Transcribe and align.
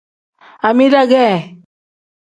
Amida 0.67 1.01
ge. 1.11 1.27